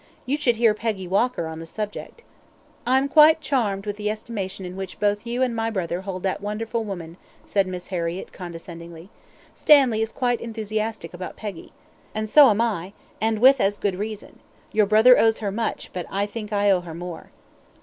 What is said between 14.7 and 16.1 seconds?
Your brother owes her much, but